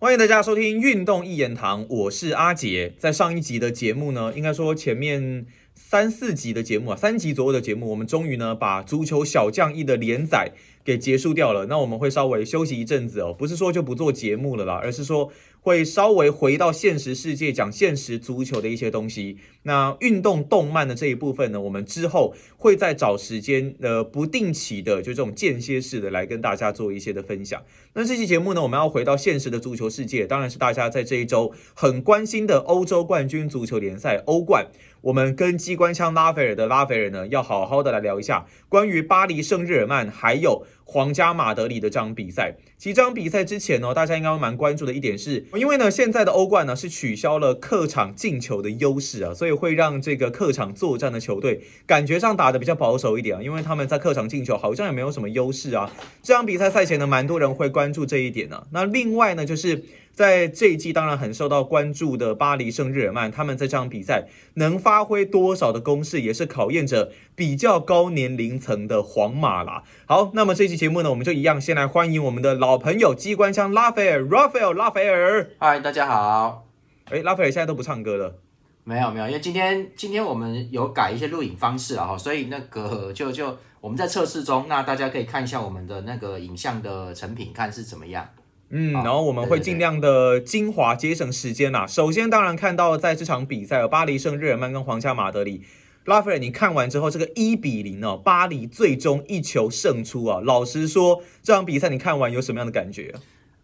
[0.00, 2.92] 欢迎大家收听《运动一言堂》，我是阿杰。
[2.98, 5.44] 在上一集的节目呢，应该说前面
[5.74, 10.52] 三四集的节目啊，三集左右的节目，我们终于呢把足球小将一的连载
[10.84, 11.66] 给结束掉了。
[11.66, 15.32] 那我们会稍微休息一阵子哦，不是说就不做节目了啦，而是说。
[15.60, 19.36] 会稍微回到现实世界，讲现实足球的一些东西。
[19.64, 27.62] 那运动动漫的这一部分呢，我们之后会再找时间，呃，不定期的就这种间歇式的来跟大家做一些的分享。
[27.92, 34.68] 那这期节目呢，我们要回到现实的足球世界，当然是大家在这一周很关心的欧洲冠军足球联赛欧冠。
[35.00, 42.56] 我们跟机关枪拉斐尔的拉斐尔呢，要好好的来聊一下关于巴黎圣日耳曼还有皇家马德里的这场比赛。
[42.76, 55.90] 其实这场比赛之前呢，大家应该蛮关注的一点是，因为呢现在的欧冠呢是取消了客场进球的优势啊，所以会让这个客场作战的球队感觉上打的比较保守一点啊，因为他们在客场进球好像也没有什么优势啊。
[56.22, 58.66] 这场比赛赛前呢，蛮多人会关注这一点呢。
[58.72, 59.84] 那另外呢，就是。
[60.18, 69.84] 在这一季当然很受到关注的巴黎圣日耳曼，他们在这场比赛能发挥多少的攻势，也是考验着比较高年龄层的皇马啦。
[70.06, 75.50] 好，那么这期节目呢，我们就一样先来欢迎我们的老朋友机关枪拉斐尔，Raphael 拉斐尔。
[75.60, 76.66] 嗨，大家好。
[77.10, 78.40] 哎，拉斐尔现在都不唱歌了？
[78.82, 88.28] 没有没有，因为今天今天我们有改一些录影方式啊，哈，所以那个就就我们在测试中，那大家可以看一下我们的那个影像的成品，看是怎么样。
[88.70, 91.86] 嗯，然后我们会尽量的精华节省时间呐。
[91.86, 95.62] 首先，当然看到在这场比赛，巴黎圣日耳曼跟皇家马德里，
[96.04, 100.40] 拉斐尔，你看完之后，这个一比零哦，巴黎最终一球胜出啊。
[100.44, 103.14] 老实说，这场比赛你看完有什么样的感觉？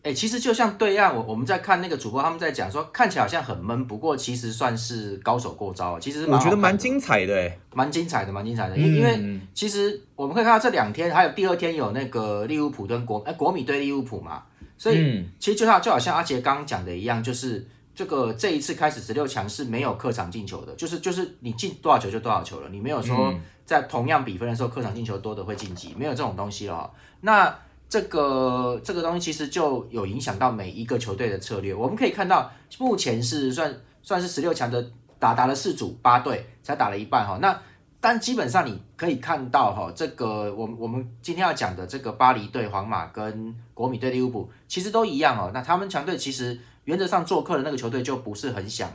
[0.05, 5.99] 哎，其实就像对岸，我我们在看那个主播他们在讲说，看起来好像很闷，不过其实算是高手过招。
[5.99, 8.77] 其实我觉得蛮精彩的，哎，蛮精彩的，蛮精彩的。
[8.77, 14.43] 因因为其实我们可以看到这两天，还有第二天有那个利物浦跟国哎国米对利物浦嘛。
[14.77, 23.35] 所以其实就像就好像阿杰刚刚讲的一样，就是这个这一次开始十六强是没有客场进球的，就是就是你进多少球就多少球了，你没有说
[23.65, 26.91] 在同样比分的时候客场进球多的会晋级，没有这种东西了。
[27.21, 27.57] 那
[27.89, 31.75] 这个这个东西其实就有影响到每一个球队的策略。
[31.75, 37.61] 我们可以看到目前是算算是十六强的打打了四组八队才打了一半哈，那。
[38.05, 45.51] 但基本上你可以看到哈，这个我我们今天要讲的这个巴黎对皇马跟国米对利物浦其实都一样哦。
[45.55, 48.91] 那他们强队其实原则上做客的那个球队就不是很想。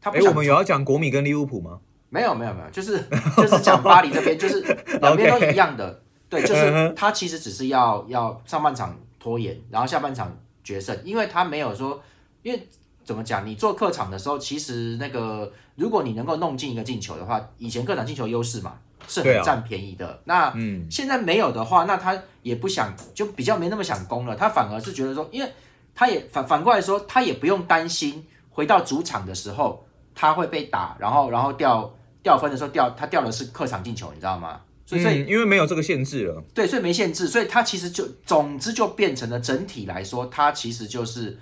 [0.00, 1.78] 他哎，我们有要讲国米跟利物浦吗？
[2.08, 3.00] 没有没有没有，就是
[3.38, 4.60] 就是讲巴黎这边，就是
[5.00, 6.02] 两边都一样的。
[6.28, 12.02] 对，就是他其实只是要要上半场拖延，然后下半场决胜，因为他没有说，
[12.42, 12.68] 因为。
[13.08, 13.46] 怎么讲？
[13.46, 18.74] 你做客场的时候，其实那个，如果你能够弄进一个进球的话，以前客场进球优势嘛，
[19.08, 20.20] 是很占便宜的。
[20.26, 24.36] 那嗯现在没有的话，那他也不想，就比较没那么想攻了。
[24.36, 25.50] 他反而是觉得说，因为
[25.94, 29.82] 他也反反过来说，他也不用担心回到主场的时候
[30.14, 31.90] 他会被打，然后然后掉
[32.22, 34.60] 掉分的时候掉他掉的是客场进球，你知道吗？
[34.84, 41.38] 所以所以因为没有这个限制了，对，所以没限制，所以他其实就总之就变成了整体来说，他其实就是。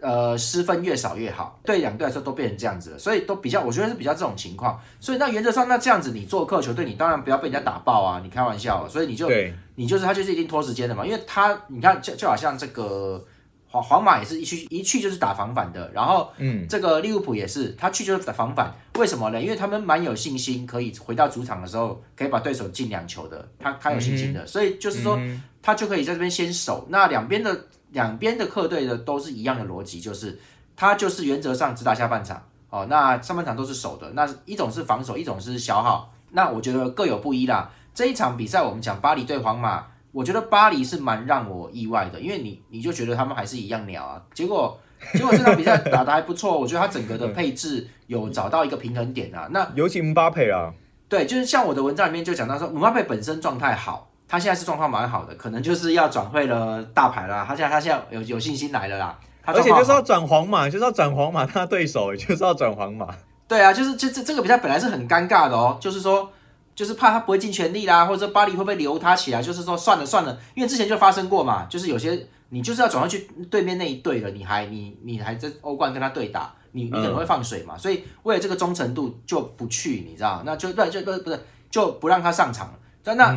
[0.00, 4.80] 呃，失分越少越好，对两队来说都变成这样子了，所以都比较，我觉得是比较这种情况。
[4.98, 9.28] 所以那原则上，那这样子你做客球队，你当然不要被人家打爆啊，你开玩笑，所以你就
[9.74, 13.22] 你就是他就是一定拖时间的嘛，因为他你看就就好像这个
[13.66, 19.38] 皇皇马也是一去一去就是打防反的，然后嗯，这个利物浦也是他去就是打防反，为什么呢？
[19.38, 25.18] 因为他们蛮有信心可以回到主场的时候可以把对手进两球的，他他有信心的，所以就是说
[25.60, 27.66] 他就可以在这边先守，那两边的。
[27.92, 30.38] 两边的客队的都是一样的逻辑，就是
[30.76, 32.40] 他就是原则上只打下半场
[32.70, 37.70] 哦，那上半场都是守的，那一种是防守，一种是消耗，那我觉得各有不一啦。
[37.92, 44.78] 这一场比赛我们讲巴黎对皇马，我觉得巴黎是蛮让我意外的，因为你你就觉得他们还是一样鸟啊，结果
[45.12, 49.48] 结果这场比赛打得还不错， 我觉得他整个的配置有找到一个平衡点啊。
[49.50, 50.72] 那尤其姆巴佩啊，
[51.08, 54.09] 对，就是像我的文章里面就讲到说，姆巴佩本身状态好。
[54.30, 57.44] 他现在是状况蛮好的，可能就是要转会了大牌啦。
[57.46, 63.08] 他现在他现在有有信心来了啦，而且就是要转皇马，就是要转皇马，他对手就是要转皇马。
[63.48, 66.30] 对啊，就是这这这个比赛本来是很尴尬的哦，就是说
[66.76, 69.42] 就是怕他不会尽全力啦，或者巴黎会不会留他起来？
[69.42, 80.40] 就是说算了算了，因为之前就发生过嘛，就是有些你就是要转会去对面那一队了，你还你你还在欧冠跟他对打，你你可能会放水嘛，所以为了这个忠诚度就不去，你知道？
[80.46, 83.36] 那就对就不不是就不让他上场了，那那。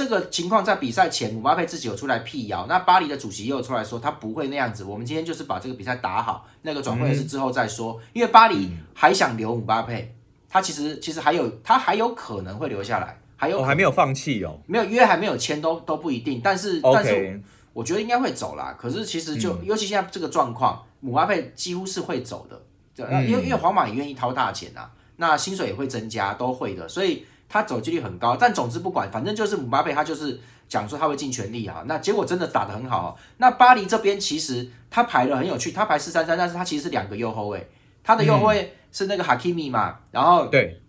[0.00, 4.82] 这个情况在比赛前，姆巴佩自己有出来辟谣，那巴黎的主席又出来说他不会那样子。
[4.82, 8.00] 我们今天就是把这个比赛打好，那个转会的事之后再说。
[8.14, 10.14] 因为巴黎还想留姆巴佩，
[10.48, 16.40] 他其实其实还有他还有可能会留下来，还有还没有放弃哦，没有约还没有签都都不一定。
[16.42, 17.38] 但是但是
[17.74, 18.74] 我觉得应该会走啦。
[18.80, 22.58] 可是其实就、尤其现在这个状况，姆巴佩几乎是会走的，
[22.96, 28.36] 对那因为因为皇马也愿意掏大钱啊，那薪水也会增加，都会的，所以他走几率很高。
[28.36, 31.82] 但总之不管，反正就是姆巴佩他就是讲说他会尽全力啊。
[31.84, 33.16] 那结果真的打得很好、哦。
[33.36, 37.70] 那巴黎这边其实他排的很有趣，他排四三三，但是他其实是两个右后卫，
[38.02, 40.80] 他的右后卫是那个哈基米嘛，然后对，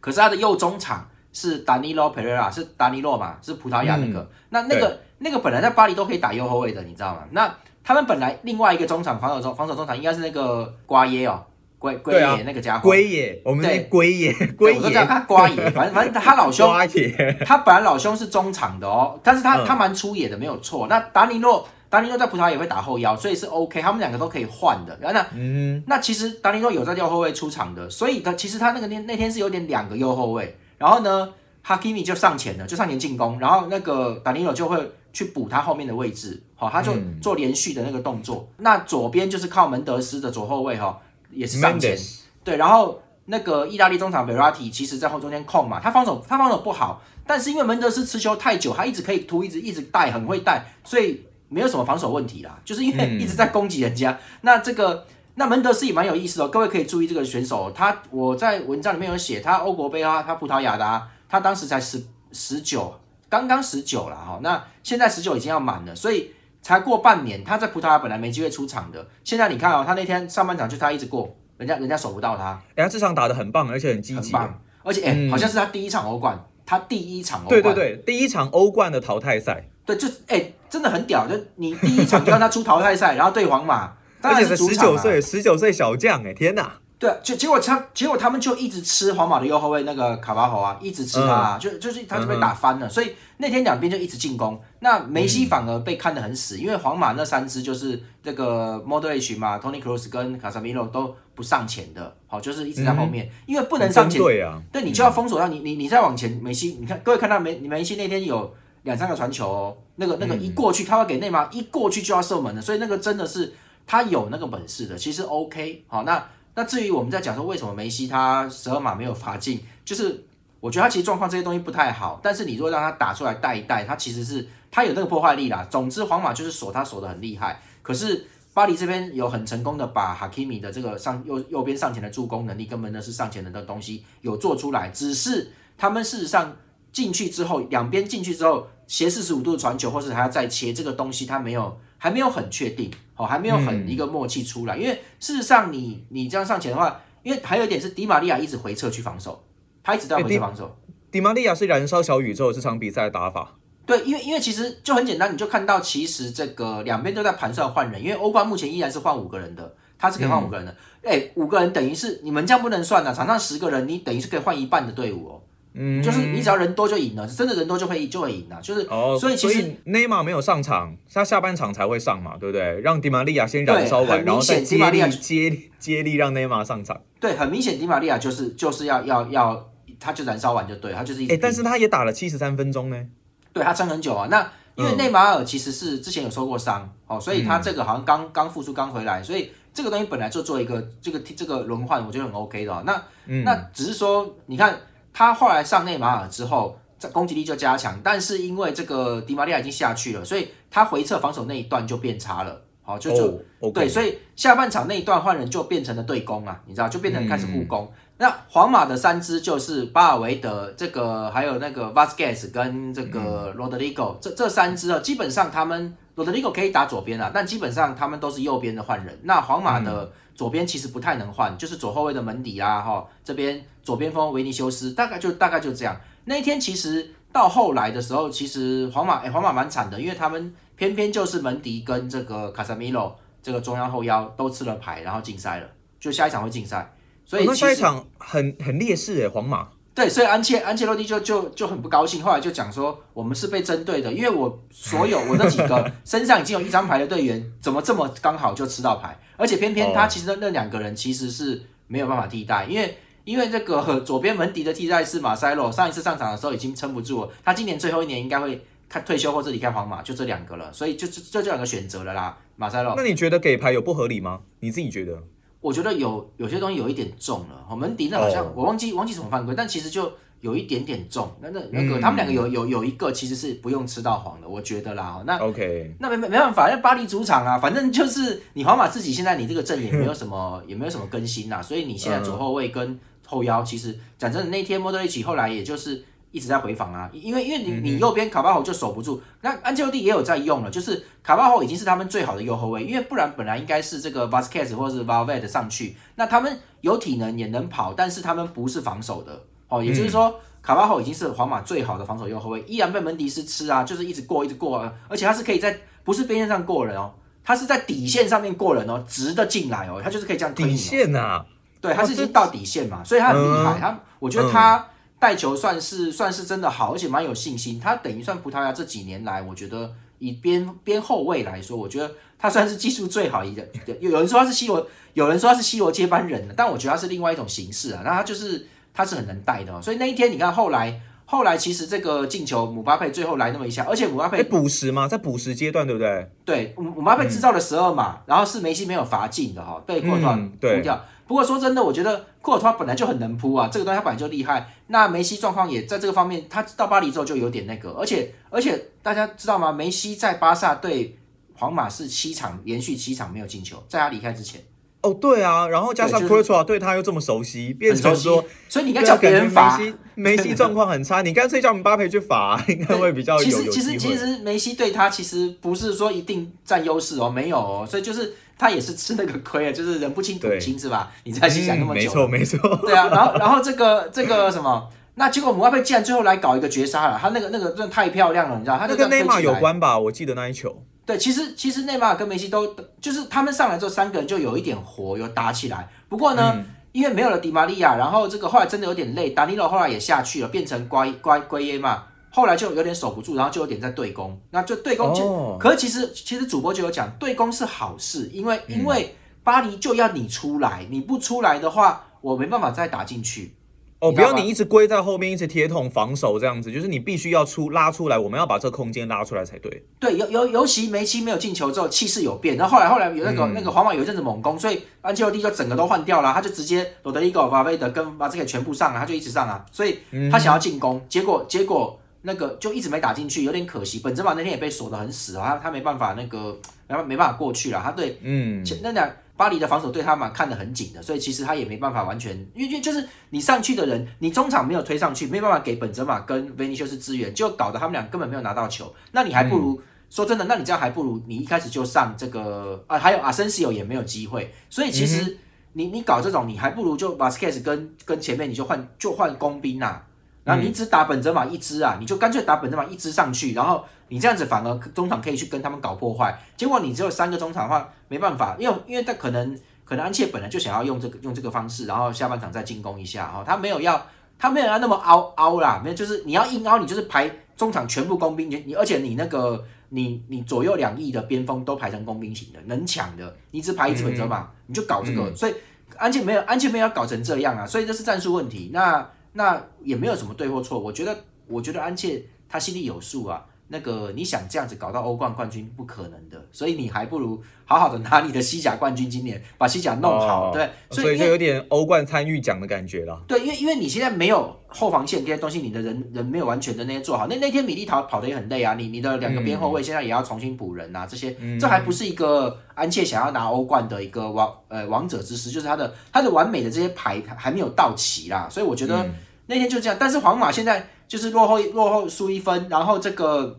[0.00, 4.30] 可是他的右中场是达尼洛佩雷拉，是达尼洛嘛，是葡萄牙那个。
[4.50, 7.24] 那那个那个本来在巴黎都可以打右后卫的，你知道吗？
[7.30, 11.42] 那他们本来另外一个中场防守中防守中场应该是那个瓜耶哦，
[11.80, 12.88] 龟龟对啊耶那个家伙。
[12.88, 20.86] 龟爷，我们对是龟爷，对龟我都叫爷，他瓜爷，反正反正他老兄， 瓜爷，他本来老兄是中场的哦，但是他、嗯他蛮出野的，没有错。
[20.88, 24.96] 那达尼诺达尼诺在葡萄牙也会打后腰，所以是 OK，他们两个都可以换的。
[25.00, 34.78] 然后那嗯，那其实达尼诺有在右后卫出场的，所以他其实他那个那那天是有点两个右后卫，然后呢，哈基米就上前了，就上前进攻，然后那个达尼诺就会
[35.12, 38.48] 去补他后面的位置，好、他就嗯做连续的那个动作。
[38.58, 40.96] 那左边就是靠门德斯的左后卫哈、
[41.32, 41.96] 也是上前
[42.42, 54.18] 对，然后那个意大利中场贝拉提其实在后中间控嘛，他防守他防守不好，但是因为门德斯持球太久，他一直可以突，一直一直带，很会带，所以没有什么防守问题啦，就是因为嗯一直在攻击人家。
[54.40, 62.02] 那这个那门德斯也蛮有意思的哦、各位可以注意这个选手，他我在文章里面有写，他欧国杯啊，他葡萄牙的啊，他当时才十
[62.32, 62.98] 十九，
[63.28, 66.32] 刚刚十九了哈，那现在十九已经要满了，所以。
[66.62, 74.32] 才过半年，他在葡萄牙本来没机会出场的，现在你看哦，他那天上半场就他一直过，人家人家守不到他，人家这场打得很棒，而且很积极。
[74.32, 75.30] 很棒，而且哎、嗯。
[75.30, 86.74] 好像是他第一场欧冠，他第一场欧对冠，对对，第一场欧冠的淘汰赛，对就是哎、真的很屌，就你第一场就让他出淘汰赛，然后对皇马，当然是十九岁，十九岁小将，哎，天哪！
[87.00, 94.60] 对就，结结果他结果他们就一直吃皇马的右后卫那个卡巴侯啊，一直吃他、啊，就就是他就被打翻了，所以那天两边就一直进攻。
[94.80, 113.54] 那梅西反而被看得很死，因为皇马那三支就是这个 Modric 嘛，Tony Kroos 跟卡萨米罗都不上前的，好，就是一直在后面，因为不能上前，对啊，对你就要封锁到你，你你再往前，梅西，你看各位看到梅梅西那天有两三个传球哦，那个那个一过去，他会给内马尔一过去就要射门的，所以那个真的是
[113.86, 116.22] 他有那个本事的，其实 OK 好，那
[116.60, 120.22] 那至于我们在讲说为什么梅西他十二码没有罚进，就是
[120.60, 125.66] 我觉得他其实状况这些东西不太好，但是你如果让他打出来带一带，他其实是他有那个破坏力啦。
[125.70, 128.26] 总之，皇马就是锁他锁的很厉害，可是。
[128.52, 136.56] 巴黎这边有很成功的把哈基米的这个上右右边上前的助攻能力跟门德斯上前的东西有做出来，只是他们事实上
[136.92, 142.90] 进去之后，两边进去之后斜四十五度传球，或是还要再切这个东西，他没有还没有很确定，
[143.20, 144.76] 哦，还没有很一个默契出来。
[144.76, 149.44] 因为事实上你你这样上前的话，因为还有一点是迪玛利亚一直回撤去防守，
[149.82, 150.74] 他一直在回撤防守。
[151.10, 160.74] 迪玛利亚是燃烧小宇宙这场比赛的打法，对，因为因为其实就很简单，你就看到其实这个两边都在盘算换人，因为欧冠目前依然是换五个人的，他是可以换五个人的。
[161.02, 165.42] 哎、五个人等于是你们这样不能算的，场上十个人，你等于是可以换一半的队伍哦。
[165.72, 172.80] 嗯，就是你只要人多就赢了，真的人多就会就会赢了，就是、哦，所以其实内马尔没有上场，他下半场才会上嘛，对不对？
[172.80, 177.00] 让迪玛利亚先燃烧完，然后再迪玛利亚力接接力让内马尔上场。
[177.20, 179.70] 对，很明显迪玛利亚就是就是要要要，
[180.00, 181.40] 他就燃烧完就对，他就是一直哎，拼。
[181.40, 183.06] 但是他也打了七十三分钟呢。
[183.52, 184.26] 对他撑很久啊。
[184.30, 184.40] 那
[184.74, 194.78] 因为嗯内马尔其实是之前有受过伤、哦，所以他这个好像刚刚复出刚回来，所以这个东西本来就做一个这个这个轮换，我觉得很 OK 的哦、那、嗯那只是说，你看
[195.12, 202.60] 他后来上内马尔之后，这攻击力就加强，但是因为这个迪玛利亚已经下去了，所以他回撤防守那一段就变差了。
[202.82, 207.84] 好，就就、对，所以下半场那一段换人就变成了对攻啊，你知道，就变成开始护攻。
[207.84, 219.18] 嗯那皇马的三支就是巴尔维德，这个还有那个 Vasquez 跟这个嗯 Rodrigo，、这这三支啊，基本上他们 Rodrigo 可以打左边啊，但基本上他们都是右边的换人。
[219.22, 225.98] 那皇马嗯的左边其实不太能换，就是左后卫的门迪啦，哈，这边左边锋维尼修斯，大概就大概就这样。
[226.26, 235.66] 那一天其实到后来的时候，其实皇马哎、皇马蛮惨的，因为他们偏偏就是门迪跟这个卡萨米罗这个中央后腰都吃了牌，然后禁赛了，
[235.98, 236.92] 就下一场会禁赛。
[237.30, 239.68] 所以哦那其实下一场很很劣势哎，皇马。
[239.94, 249.16] 对，所以安切安切洛蒂就就就很不高兴，后来就讲说我们是被针对的，因为我所有 我那几个身上已经有一张牌的队员，怎么这么刚好就吃到牌？
[249.36, 262.94] 而且偏偏他哦其实那那两个人其实是没有办法替代，因为因为这个左边门迪的替代是马塞洛，上一次上场的时候已经撑不住了，他今年最后一年应该会看退休或者离开皇马，就这两个了，所以就就就这两个选择了啦，马塞洛。
[262.96, 264.40] 那你觉得给牌有不合理吗？
[264.58, 265.22] 你自己觉得？
[265.60, 267.66] 我觉得有有些东西有一点重了。
[267.70, 271.30] 我，门迪那好像、哦我忘记忘记什么犯规，但其实就有一点点重。
[271.40, 275.16] 那那那个、嗯他们两个有有有一个其实是不用吃到黄的，我觉得啦。
[275.18, 300.34] 哦那 OK，那没没没办法，那巴黎主场啊，反正就是你皇马自己现在你这个阵也没有什么 也没有什么更新呐、所以你现在左后卫跟后腰，其实讲真的，那天莫德里奇后来也就是一直在回防啊，因为因为你你右边卡巴侯就守不住，那安切洛蒂也有在用了，就是卡巴侯已经是他们最好的右后卫，因为不然本来应该是这个 Vasquez 或者是 Valverde 上去，那他们有体能也能跑，但是他们不是防守的哦，也就是说。
[300.62, 307.10] 卡巴侯已经是皇马最好的防守右后卫，依然被门迪斯吃啊，就是一直过，一直过啊，而且他是可以在不是边线上过人哦，
[307.42, 310.76] 他是在底线上面过人哦，直的进来哦，他就是可以这样底哦。
[310.76, 311.42] 线呐，
[311.80, 313.78] 对，他是已经到底线嘛，所以他很厉害。
[313.78, 314.86] 嗯他我觉得他
[315.20, 317.78] 带球算是、算是真的好，而且蛮有信心。
[317.78, 323.64] 他等于算葡萄牙这几年来，我觉得以边边后卫来说，我觉得他算是技术最好一个。
[324.00, 324.84] 有有人说他是西罗，
[325.14, 328.02] 有人说他是西罗接班人，但我觉得他是另外一种形式啊。
[328.04, 331.00] 那他就是他是很能带的、哦，所以那一天你看后来。
[331.30, 336.28] 后来其实这个进球，姆巴佩最后来那么一下，而且姆巴哎，佩补时嘛，在补时阶段，对不对？
[336.44, 341.00] 对，姆姆巴佩制造了十二码，然后是梅西没有罚进的哈，被库尔图瓦嗯对扑掉。
[341.28, 344.74] 不过说真的，我觉得库尔托本来就很能扑啊，这个东西他本来就厉害。
[344.88, 349.70] 那梅西状况也在这个方面，他到巴黎之后就有点那个，而且而且大家知道吗？
[349.70, 351.16] 梅西在巴萨对
[351.54, 354.60] 皇马是七场连续七场没有进球，在他离开之前
[355.02, 364.14] 哦，对啊，然后加上对 c 就 o 是 r t 对他又这么熟悉，变成说，所以你应该叫别人罚梅西 梅西状况很差，你干脆叫姆巴佩去罚，应该会比较有其有实其实其。
[364.16, 371.10] 实梅西对他其实不是说一定占优势哦，没有哦，所以就是他也是吃那个亏啊，就是人不清土对清是吧？
[371.24, 379.98] 你在西甲那么久没错没错，对啊，然后 然后这个这个什么，那结果姆巴佩竟然最后来搞一个绝杀了，他那个那个真的太漂亮了，你知道，他那就跟内马尔有关吧？
[379.98, 380.82] 我记得那一球。
[381.10, 385.88] 对，其实其实内马尔跟梅西都就是他们上来之后，三个人就有一点活，有打起来。
[386.08, 395.24] 不过呢，嗯因为没有了迪玛利亚，然后这个后来真的有点累，达尼洛后来也下去了，变成乖乖圭耶嘛，后来就有点守不住，然后就有点在对攻，那就对攻就。
[395.24, 403.56] 哦，可是其实其实主播就有讲，对攻是好事，因为嗯因为巴黎就要你出来，你不出来的话，我没办法再打进去。
[404.00, 409.84] 哦，不要你一直归在后面，一直铁桶防守这样子，就是你必须要出拉出来，我们要把这个空间拉出来才对。
[409.98, 412.56] 对，尤尤尤其梅西没有进球之后，气势有变。
[412.56, 419.64] 然后后来后来有那个、嗯那个皇马有一阵子猛攻，所以安切洛蒂就整个都换掉了，他就直接罗德里戈、巴维德跟马斯克全部上了，他就一直上啊。
[419.70, 419.98] 所以
[420.32, 424.00] 他想要进攻，结果结果那个就一直没打进去，有点可惜。
[424.00, 438.94] 本泽马那天也被锁得很死啊，他他没办法那个没办没办法过去了，他对嗯，前那两巴黎的防守对他蛮看得很紧的，所以其实他也没办法完全，因为就是你上去的人，你中场没有推上去，没办法给本泽马跟维尼修斯支援，就搞得他们俩根本没有拿到球。
[439.12, 445.38] 那你还不如、说真的，那你这样还不如你一开始就上这个啊，还有阿森西奥也没有机会，所以其实
[445.72, 450.06] 你你搞这种，你还不如就 Vasquez 跟跟前面你就换就换工兵啊。
[450.44, 456.38] 然后你只打本泽马一支啊，你就干脆打本泽马一支上去，然后你这样子反而中场可以去跟他们搞破坏。
[456.56, 464.04] 结果你只有三个中场的话，没办法，因为因为他可能可能安切本来就想要用这个用这个方式，然后下半场再进攻一下哈，他没有要
[464.38, 475.54] 他没有要那么凹凹啦，没有就是你要硬凹，你就是排中场全部工兵，你你而且你那个你你左右两翼的边锋都排成工兵型的，能抢的，你只排一支本泽马，你就搞这个，所以
[475.98, 478.70] 安切没有安切没有要搞成这样啊，所以这是战术问题。
[478.72, 483.46] 那那也没有什么对或错，我觉得我觉得安切他心里有数啊。
[483.72, 493.22] 那个你想这样子搞到欧冠冠军不可能的，所以你还不如好好的拿你的西甲冠军，今年把西甲弄好，哦对，所以就有点欧冠参与奖的感觉了。
[493.28, 497.28] 对，因为因为你现在没有后防线这些东西，你的人人没有完全的那些做好。
[497.28, 509.06] 那那天米利陶跑的也很累啊，你你的两个边后卫现在也要重新补人啊，这些、这还不是一个安切想要拿欧冠的一个王呃王者之师，就是他的他的完美的这些牌还没有到齐啦，所以我觉得
[509.46, 509.96] 那天就这样。
[510.00, 513.58] 但是皇马现在就是落后落后输一分，然后这个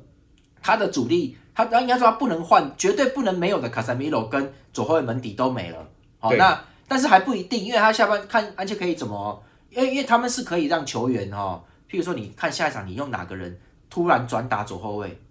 [0.61, 5.85] 他的主力他他应该说他不能换，绝对不能没有的卡塞米罗跟左后卫门底都没了。
[6.17, 15.21] 好、对那但是还不一定，因为他下半看安切可以怎么，因为因为他们是可以让球员哦、譬如说你看下一场你用哪个人突然转打左后卫，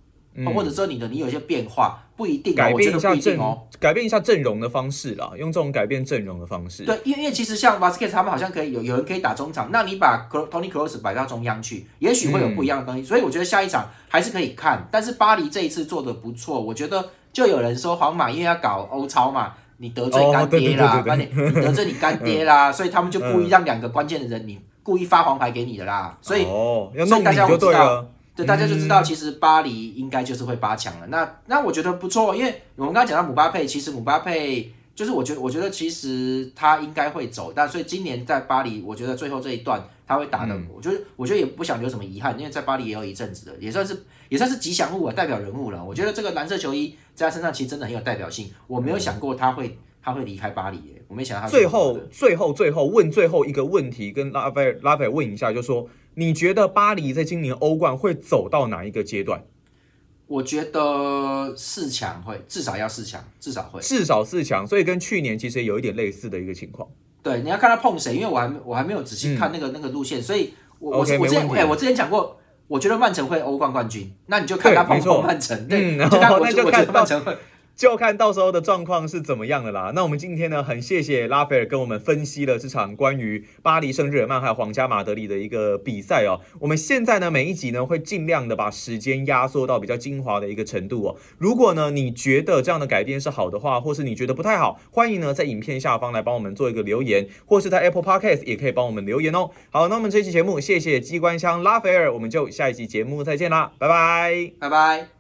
[0.47, 6.85] 哦或者说你的你有一些变化，不一定、改变一下阵不一定哦。，改变一下阵容的方式啦，用这种改变阵容的方式。
[6.85, 13.03] 对，因为因为其实像 Vasquez 他们好像可以有有人可以打中场，那你把 Tony Kroos 摆到中央去，也许会有不一样的东西。
[13.03, 28.07] 所以我觉得下一场还是可以看，但是巴黎这一次做的不错，我觉得就有人说皇马因为要搞欧超嘛，你得罪哦干爹啦，把你你得罪你干爹啦， 所以他们就故意让两个关键的人你故意发黄牌给你的啦，所以哦，要所以大家我知道
[28.45, 31.07] 大家就知道其实巴黎应该就是会八强了。
[31.09, 43.97] 那那我觉得不错，因为我们刚刚讲到姆巴佩，其实姆巴佩就是我觉得我觉得其实他应该会走，但所以今年在巴黎，我觉得最后这一段他会打的，嗯我觉得我觉得也不想留什么遗憾，因为在巴黎也有一阵子了，也算是
[44.29, 45.83] 也算是吉祥物啊，代表人物了。
[45.85, 59.42] 我觉得这个蓝色球衣在他身上其实真的很有代表性，我没有想过他会他会离开巴黎耶，我没想到他最后，最后，最后问最后一个问题，跟拉斐尔拉斐尔问一下，就说你觉得巴黎在今年欧冠会走到哪一个阶段？
[60.26, 63.80] 我觉得四强会至少要四强，至少会。
[63.80, 66.88] 至少四强，所以跟去年其实有一点类似的一个情况。
[67.21, 72.38] 对，你要看他碰谁，因为我还我还没有仔细看那个、那个路线，所以我我我之前哎、我之前讲过，
[72.69, 77.37] 我觉得曼城会欧冠冠军，那你就看他碰不碰曼城，对，嗯就看 然后我那就看就我觉得曼城会。
[77.81, 79.93] 就看到时候的状况是怎么样的啦。
[79.95, 86.43] 那我们今天呢，很谢谢拉斐尔跟我们分析了这场关于巴黎圣日耳曼还有皇家马德里的一个比赛哦。
[86.61, 91.17] 我们现在呢，每一集呢会尽量的把时间压缩到比较精华的一个程度哦。
[91.39, 99.49] 如果呢你觉得这样的改变是好的话，或是你觉得不太好，欢迎呢在影片下方来帮我们做一个留言，或是在 Apple Podcast 也可以帮我们留言哦。
[99.71, 104.53] 好，那我们这期节目谢谢机关枪拉斐尔，我们就下一期节目再见啦，拜拜。
[104.61, 105.20] 拜拜。